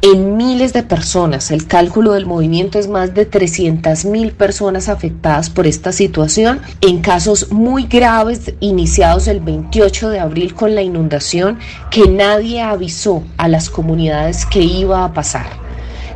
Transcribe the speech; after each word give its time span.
En 0.00 0.36
miles 0.36 0.72
de 0.72 0.84
personas, 0.84 1.50
el 1.50 1.66
cálculo 1.66 2.12
del 2.12 2.24
movimiento 2.24 2.78
es 2.78 2.86
más 2.86 3.14
de 3.14 3.26
300 3.26 4.04
mil 4.04 4.30
personas 4.30 4.88
afectadas 4.88 5.50
por 5.50 5.66
esta 5.66 5.90
situación. 5.90 6.60
En 6.80 7.00
casos 7.00 7.50
muy 7.50 7.86
graves, 7.86 8.54
iniciados 8.60 9.26
el 9.26 9.40
28 9.40 10.10
de 10.10 10.20
abril 10.20 10.54
con 10.54 10.76
la 10.76 10.82
inundación, 10.82 11.58
que 11.90 12.06
nadie 12.06 12.62
avisó 12.62 13.24
a 13.38 13.48
las 13.48 13.70
comunidades 13.70 14.46
que 14.46 14.60
iba 14.60 15.04
a 15.04 15.12
pasar, 15.12 15.48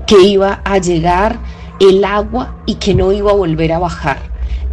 que 0.07 0.23
iba 0.23 0.63
a 0.65 0.79
llegar 0.79 1.41
el 1.81 2.05
agua 2.05 2.55
y 2.67 2.77
que 2.77 2.95
no 2.95 3.11
iba 3.11 3.33
a 3.33 3.35
volver 3.35 3.73
a 3.73 3.81
bajar. 3.81 4.19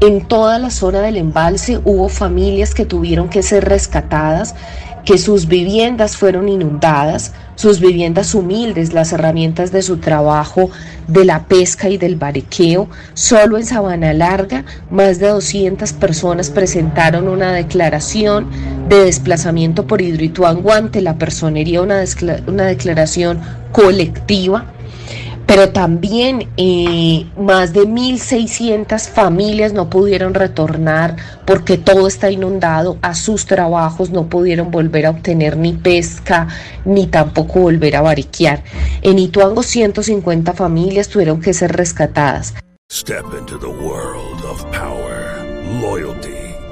En 0.01 0.27
toda 0.27 0.59
la 0.59 0.69
zona 0.69 1.01
del 1.01 1.17
embalse 1.17 1.81
hubo 1.83 2.09
familias 2.09 2.75
que 2.75 2.85
tuvieron 2.85 3.27
que 3.27 3.41
ser 3.41 3.65
rescatadas, 3.65 4.53
que 5.09 5.17
sus 5.17 5.47
viviendas 5.47 6.17
fueron 6.17 6.47
inundadas, 6.47 7.33
sus 7.55 7.79
viviendas 7.79 8.35
humildes, 8.35 8.93
las 8.93 9.11
herramientas 9.11 9.71
de 9.71 9.81
su 9.81 9.97
trabajo, 9.97 10.69
de 11.07 11.25
la 11.25 11.45
pesca 11.45 11.89
y 11.89 11.97
del 11.97 12.15
bariqueo. 12.15 12.87
Solo 13.15 13.57
en 13.57 13.65
Sabana 13.65 14.13
Larga, 14.13 14.65
más 14.91 15.17
de 15.17 15.29
200 15.29 15.93
personas 15.93 16.51
presentaron 16.51 17.27
una 17.27 17.53
declaración 17.53 18.51
de 18.87 19.05
desplazamiento 19.05 19.87
por 19.87 19.99
Hidroituango 19.99 20.71
ante 20.71 21.01
la 21.01 21.17
personería, 21.17 21.81
una, 21.81 22.03
una 22.45 22.65
declaración 22.65 23.39
colectiva 23.71 24.73
pero 25.49 25.69
también 25.69 26.47
eh, 26.57 27.25
más 27.35 27.73
de 27.73 27.87
1.600 27.87 29.09
familias 29.09 29.73
no 29.73 29.89
pudieron 29.89 30.35
retornar 30.35 31.15
porque 31.47 31.79
todo 31.79 32.07
está 32.07 32.29
inundado 32.29 32.99
a 33.01 33.15
sus 33.15 33.47
trabajos, 33.47 34.11
no 34.11 34.29
pudieron 34.29 34.69
volver 34.69 35.07
a 35.07 35.09
obtener 35.09 35.57
ni 35.57 35.73
pesca 35.73 36.47
ni 36.85 37.07
tampoco 37.07 37.61
volver 37.61 37.95
a 37.95 38.03
bariquear. 38.03 38.63
En 39.01 39.17
Ituango 39.17 39.63
150 39.63 40.53
familias 40.53 41.09
tuvieron 41.09 41.41
que 41.41 41.55
ser 41.55 41.75
rescatadas. 41.75 42.53
Step 42.91 43.25
into 43.35 43.57
the 43.57 43.65
world 43.65 44.45
of 44.45 44.63
power, 44.71 45.43
loyalty 45.81 46.48